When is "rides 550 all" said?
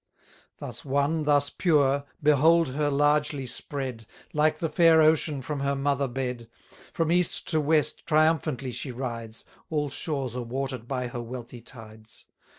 8.91-9.89